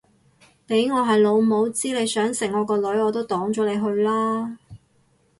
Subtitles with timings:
[0.65, 4.57] 俾我係老母知你想食我個女我都擋咗你去啦